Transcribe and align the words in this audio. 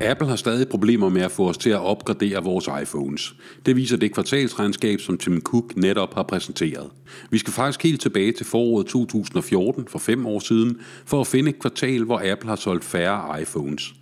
Apple 0.00 0.28
har 0.28 0.36
stadig 0.36 0.68
problemer 0.68 1.08
med 1.08 1.22
at 1.22 1.30
få 1.30 1.48
os 1.48 1.58
til 1.58 1.70
at 1.70 1.80
opgradere 1.80 2.44
vores 2.44 2.68
iPhones. 2.82 3.34
Det 3.66 3.76
viser 3.76 3.96
det 3.96 4.14
kvartalsregnskab, 4.14 5.00
som 5.00 5.18
Tim 5.18 5.40
Cook 5.40 5.76
netop 5.76 6.14
har 6.14 6.22
præsenteret. 6.22 6.90
Vi 7.30 7.38
skal 7.38 7.52
faktisk 7.52 7.82
helt 7.82 8.00
tilbage 8.00 8.32
til 8.32 8.46
foråret 8.46 8.86
2014, 8.86 9.86
for 9.88 9.98
fem 9.98 10.26
år 10.26 10.38
siden, 10.38 10.80
for 11.04 11.20
at 11.20 11.26
finde 11.26 11.50
et 11.50 11.58
kvartal, 11.58 12.04
hvor 12.04 12.32
Apple 12.32 12.48
har 12.48 12.56
solgt 12.56 12.84
færre 12.84 13.42
iPhones. 13.42 13.94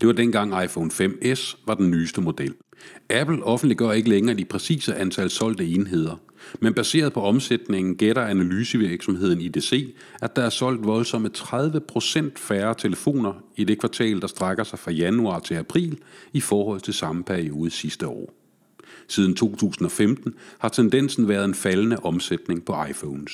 Det 0.00 0.06
var 0.06 0.12
dengang 0.12 0.64
iPhone 0.64 0.90
5S 0.90 1.56
var 1.66 1.74
den 1.74 1.90
nyeste 1.90 2.20
model. 2.20 2.54
Apple 3.10 3.44
offentliggør 3.44 3.92
ikke 3.92 4.08
længere 4.08 4.36
de 4.36 4.44
præcise 4.44 4.94
antal 4.94 5.30
solgte 5.30 5.66
enheder, 5.66 6.20
men 6.60 6.74
baseret 6.74 7.12
på 7.12 7.20
omsætningen 7.20 7.96
gætter 7.96 8.22
analysevirksomheden 8.22 9.40
IDC, 9.40 9.94
at 10.22 10.36
der 10.36 10.42
er 10.42 10.50
solgt 10.50 10.86
voldsomme 10.86 11.30
30% 11.36 12.20
færre 12.36 12.74
telefoner 12.78 13.32
i 13.56 13.64
det 13.64 13.78
kvartal, 13.78 14.20
der 14.20 14.26
strækker 14.26 14.64
sig 14.64 14.78
fra 14.78 14.90
januar 14.90 15.38
til 15.38 15.54
april 15.54 15.98
i 16.32 16.40
forhold 16.40 16.80
til 16.80 16.94
samme 16.94 17.24
periode 17.24 17.70
sidste 17.70 18.08
år. 18.08 18.34
Siden 19.08 19.34
2015 19.34 20.34
har 20.58 20.68
tendensen 20.68 21.28
været 21.28 21.44
en 21.44 21.54
faldende 21.54 21.96
omsætning 21.96 22.64
på 22.64 22.84
iPhones. 22.90 23.32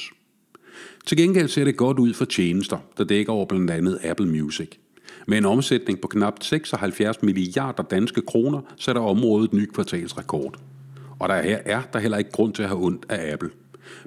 Til 1.07 1.17
gengæld 1.17 1.49
ser 1.49 1.65
det 1.65 1.77
godt 1.77 1.99
ud 1.99 2.15
for 2.15 2.25
tjenester, 2.25 2.79
der 2.99 3.05
dækker 3.05 3.33
over 3.33 3.47
blandt 3.47 3.71
andet 3.71 3.99
Apple 4.05 4.27
Music. 4.27 4.71
Med 5.27 5.39
en 5.39 5.47
omsætning 5.47 6.01
på 6.01 6.09
knap 6.09 6.35
76 6.43 7.23
milliarder 7.23 7.83
danske 7.83 8.21
kroner 8.21 8.61
sætter 8.77 9.03
området 9.03 9.53
ny 9.53 9.67
kvartalsrekord. 9.67 10.61
Og 11.19 11.29
der 11.29 11.35
er 11.35 11.83
der 11.93 11.99
heller 11.99 12.19
ikke 12.19 12.31
grund 12.31 12.55
til 12.55 12.63
at 12.63 12.69
have 12.69 12.85
ondt 12.85 13.07
af 13.09 13.33
Apple. 13.33 13.51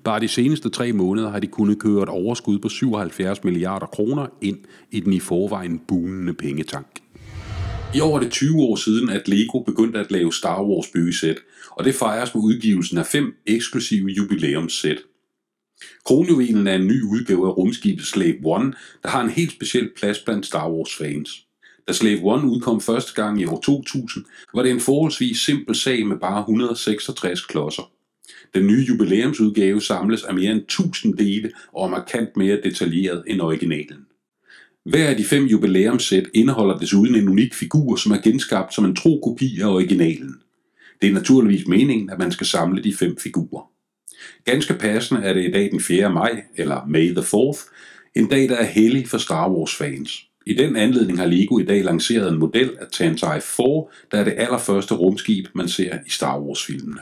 Bare 0.03 0.19
de 0.19 0.27
seneste 0.27 0.69
tre 0.69 0.93
måneder 0.93 1.29
har 1.29 1.39
de 1.39 1.47
kunnet 1.47 1.79
køre 1.79 2.03
et 2.03 2.09
overskud 2.09 2.59
på 2.59 2.69
77 2.69 3.43
milliarder 3.43 3.85
kroner 3.85 4.27
ind 4.41 4.57
i 4.91 4.99
den 4.99 5.13
i 5.13 5.19
forvejen 5.19 5.79
bunende 5.87 6.33
pengetank. 6.33 6.87
I 7.95 7.99
år 7.99 8.15
er 8.15 8.19
det 8.19 8.31
20 8.31 8.61
år 8.61 8.75
siden, 8.75 9.09
at 9.09 9.27
Lego 9.27 9.59
begyndte 9.59 9.99
at 9.99 10.11
lave 10.11 10.33
Star 10.33 10.63
Wars 10.63 10.87
byggesæt, 10.93 11.37
og 11.71 11.85
det 11.85 11.95
fejres 11.95 12.35
med 12.35 12.43
udgivelsen 12.43 12.97
af 12.97 13.05
fem 13.05 13.35
eksklusive 13.45 14.07
jubilæumssæt. 14.07 14.97
Kronjuvelen 16.05 16.67
er 16.67 16.75
en 16.75 16.87
ny 16.87 17.03
udgave 17.03 17.47
af 17.47 17.57
rumskibet 17.57 18.05
Slave 18.05 18.37
One, 18.43 18.73
der 19.03 19.09
har 19.09 19.21
en 19.21 19.29
helt 19.29 19.51
speciel 19.51 19.89
plads 19.97 20.19
blandt 20.19 20.45
Star 20.45 20.71
Wars 20.71 20.95
fans. 20.95 21.45
Da 21.87 21.93
Slave 21.93 22.19
One 22.23 22.51
udkom 22.51 22.81
første 22.81 23.21
gang 23.21 23.41
i 23.41 23.45
år 23.45 23.61
2000, 23.61 24.25
var 24.53 24.63
det 24.63 24.71
en 24.71 24.79
forholdsvis 24.79 25.37
simpel 25.41 25.75
sag 25.75 26.07
med 26.07 26.17
bare 26.17 26.39
166 26.39 27.45
klodser. 27.45 27.91
Den 28.53 28.67
nye 28.67 28.85
jubilæumsudgave 28.87 29.81
samles 29.81 30.23
af 30.23 30.33
mere 30.33 30.51
end 30.51 30.61
1000 30.61 31.17
dele 31.17 31.51
og 31.73 31.85
er 31.85 31.89
markant 31.89 32.37
mere 32.37 32.61
detaljeret 32.63 33.23
end 33.27 33.41
originalen. 33.41 34.05
Hver 34.85 35.07
af 35.07 35.17
de 35.17 35.23
fem 35.23 35.45
jubilæumssæt 35.45 36.29
indeholder 36.33 36.77
desuden 36.77 37.15
en 37.15 37.29
unik 37.29 37.53
figur, 37.53 37.95
som 37.95 38.11
er 38.11 38.21
genskabt 38.21 38.73
som 38.73 38.85
en 38.85 38.95
tro 38.95 39.21
kopi 39.23 39.59
af 39.61 39.67
originalen. 39.67 40.35
Det 41.01 41.09
er 41.09 41.13
naturligvis 41.13 41.67
meningen, 41.67 42.09
at 42.09 42.19
man 42.19 42.31
skal 42.31 42.47
samle 42.47 42.83
de 42.83 42.93
fem 42.93 43.17
figurer. 43.17 43.71
Ganske 44.45 44.73
passende 44.73 45.21
er 45.21 45.33
det 45.33 45.45
i 45.47 45.51
dag 45.51 45.71
den 45.71 45.81
4. 45.81 46.09
maj, 46.09 46.43
eller 46.55 46.85
May 46.87 47.13
the 47.13 47.21
4th, 47.21 47.69
en 48.15 48.27
dag, 48.27 48.49
der 48.49 48.55
er 48.55 48.63
hellig 48.63 49.07
for 49.07 49.17
Star 49.17 49.49
Wars 49.51 49.75
fans. 49.75 50.25
I 50.45 50.53
den 50.53 50.75
anledning 50.75 51.19
har 51.19 51.25
Lego 51.25 51.59
i 51.59 51.63
dag 51.63 51.83
lanceret 51.83 52.31
en 52.31 52.39
model 52.39 52.71
af 52.79 52.87
Tantive 52.91 53.41
4, 53.41 53.85
der 54.11 54.17
er 54.17 54.23
det 54.23 54.33
allerførste 54.37 54.93
rumskib, 54.93 55.45
man 55.55 55.69
ser 55.69 55.97
i 56.07 56.09
Star 56.09 56.39
Wars-filmene. 56.39 56.99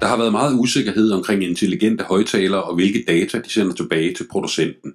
Der 0.00 0.06
har 0.06 0.16
været 0.16 0.32
meget 0.32 0.58
usikkerhed 0.58 1.10
omkring 1.10 1.44
intelligente 1.44 2.04
højtalere 2.04 2.62
og 2.62 2.74
hvilke 2.74 3.04
data 3.08 3.38
de 3.38 3.50
sender 3.50 3.74
tilbage 3.74 4.14
til 4.14 4.26
producenten. 4.30 4.92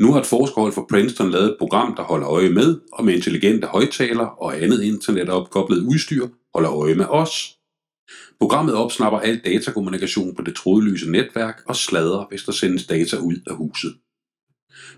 Nu 0.00 0.12
har 0.12 0.20
et 0.20 0.26
forskerhold 0.26 0.72
fra 0.72 0.86
Princeton 0.90 1.30
lavet 1.30 1.46
et 1.46 1.56
program, 1.58 1.94
der 1.96 2.02
holder 2.02 2.28
øje 2.28 2.50
med, 2.50 2.80
og 2.92 3.04
med 3.04 3.14
intelligente 3.14 3.66
højtalere 3.66 4.30
og 4.30 4.62
andet 4.62 4.82
internetopkoblet 4.82 5.82
udstyr 5.82 6.26
holder 6.54 6.72
øje 6.72 6.94
med 6.94 7.06
os. 7.08 7.58
Programmet 8.40 8.74
opsnapper 8.74 9.18
al 9.18 9.40
datakommunikation 9.44 10.34
på 10.34 10.42
det 10.42 10.54
trådløse 10.56 11.10
netværk 11.10 11.62
og 11.66 11.76
sladrer, 11.76 12.26
hvis 12.28 12.42
der 12.42 12.52
sendes 12.52 12.86
data 12.86 13.16
ud 13.16 13.36
af 13.46 13.56
huset. 13.56 13.94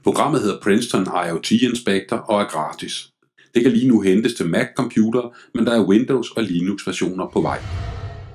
Programmet 0.04 0.40
hedder 0.40 0.60
Princeton 0.62 1.06
IoT 1.26 1.50
Inspector 1.50 2.16
og 2.16 2.40
er 2.40 2.44
gratis. 2.44 3.08
Det 3.54 3.62
kan 3.62 3.72
lige 3.72 3.88
nu 3.88 4.00
hentes 4.00 4.34
til 4.34 4.46
Mac-computer, 4.46 5.36
men 5.54 5.66
der 5.66 5.72
er 5.72 5.86
Windows 5.86 6.30
og 6.30 6.42
Linux-versioner 6.42 7.26
på 7.32 7.40
vej. 7.40 7.58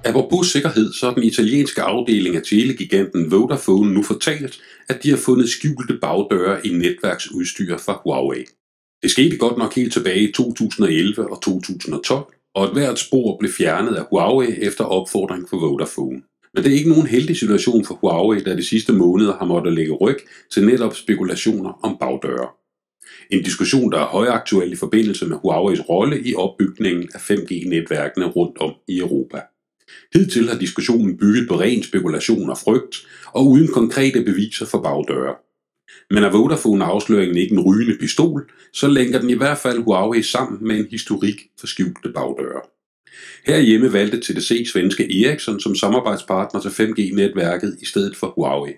Apropos 0.06 0.48
sikkerhed, 0.48 0.94
så 0.94 1.08
er 1.08 1.14
den 1.14 1.24
italienske 1.24 1.82
afdeling 1.82 2.36
af 2.36 2.42
telegiganten 2.50 3.32
Vodafone 3.32 3.94
nu 3.94 4.04
fortalt, 4.04 4.62
at 4.90 5.04
de 5.04 5.10
har 5.10 5.18
fundet 5.18 5.50
skjulte 5.50 5.98
bagdøre 6.02 6.68
i 6.68 6.70
netværksudstyr 6.74 7.78
fra 7.78 8.02
Huawei. 8.04 8.46
Det 9.02 9.12
skete 9.12 9.38
godt 9.38 9.58
nok 9.58 9.76
helt 9.76 9.94
tilbage 9.94 10.30
i 10.30 10.32
2011 10.32 11.32
og 11.32 11.42
2012, 11.42 12.34
og 12.56 12.66
et 12.66 12.74
hvert 12.74 13.00
spor 13.00 13.38
blev 13.40 13.52
fjernet 13.52 13.96
af 13.96 14.06
Huawei 14.10 14.48
efter 14.62 14.84
opfordring 14.84 15.50
fra 15.50 15.58
Vodafone. 15.58 16.22
Men 16.54 16.64
det 16.64 16.72
er 16.72 16.78
ikke 16.78 16.90
nogen 16.90 17.08
heldig 17.08 17.38
situation 17.38 17.86
for 17.86 17.96
Huawei, 17.96 18.40
der 18.40 18.56
de 18.56 18.66
sidste 18.66 18.94
måneder 18.94 19.38
har 19.38 19.46
måttet 19.46 19.74
lægge 19.74 19.94
ryg 19.94 20.18
til 20.52 20.66
netop 20.66 20.96
spekulationer 20.96 21.80
om 21.84 21.98
bagdøre. 22.00 22.48
En 23.30 23.44
diskussion, 23.44 23.92
der 23.92 24.00
er 24.00 24.06
højaktuel 24.06 24.74
i 24.74 24.76
forbindelse 24.76 25.26
med 25.26 25.38
Huaweis 25.38 25.90
rolle 25.90 26.22
i 26.26 26.36
opbygningen 26.36 27.10
af 27.14 27.32
5G-netværkene 27.32 28.26
rundt 28.26 28.58
om 28.58 28.74
i 28.88 28.98
Europa. 28.98 29.42
Hidtil 30.14 30.50
har 30.50 30.58
diskussionen 30.58 31.18
bygget 31.18 31.48
på 31.48 31.60
ren 31.60 31.84
spekulation 31.84 32.50
og 32.50 32.58
frygt, 32.58 32.96
og 33.34 33.48
uden 33.48 33.68
konkrete 33.68 34.24
beviser 34.24 34.66
for 34.66 34.82
bagdøre. 34.82 35.36
Men 36.10 36.24
er 36.24 36.32
Vodafone-afsløringen 36.32 37.38
ikke 37.38 37.56
en 37.56 37.60
rygende 37.60 37.98
pistol, 38.00 38.52
så 38.74 38.88
lænker 38.88 39.20
den 39.20 39.30
i 39.30 39.38
hvert 39.38 39.58
fald 39.58 39.84
Huawei 39.84 40.22
sammen 40.22 40.68
med 40.68 40.80
en 40.80 40.88
historik 40.92 41.42
for 41.60 41.68
skjulte 41.68 42.12
bagdøre. 42.16 42.62
Herhjemme 43.46 43.94
valgte 43.94 44.20
TDC 44.20 44.70
svenske 44.72 45.26
Ericsson 45.26 45.60
som 45.60 45.76
samarbejdspartner 45.76 46.62
til 46.62 46.70
5G-netværket 46.70 47.78
i 47.82 47.86
stedet 47.86 48.16
for 48.16 48.28
Huawei. 48.28 48.74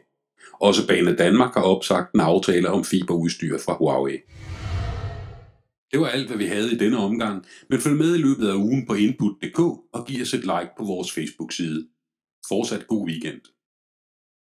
Også 0.54 0.88
Bane 0.88 1.16
Danmark 1.16 1.54
har 1.54 1.62
opsagt 1.62 2.14
en 2.14 2.20
aftale 2.20 2.70
om 2.70 2.84
fiberudstyr 2.84 3.58
fra 3.58 3.78
Huawei. 3.78 4.18
Det 5.92 6.00
var 6.00 6.08
alt, 6.08 6.28
hvad 6.28 6.38
vi 6.38 6.46
havde 6.46 6.72
i 6.72 6.78
denne 6.78 6.98
omgang, 6.98 7.46
men 7.70 7.80
følg 7.80 7.96
med 7.96 8.16
i 8.16 8.22
løbet 8.22 8.48
af 8.48 8.56
ugen 8.56 8.86
på 8.88 8.94
input.dk 8.94 9.60
og 9.94 10.06
giv 10.08 10.22
os 10.22 10.34
et 10.34 10.42
like 10.42 10.70
på 10.78 10.84
vores 10.86 11.12
Facebook-side. 11.12 11.88
Fortsat 12.48 12.88
god 12.88 13.08
weekend. 13.08 13.42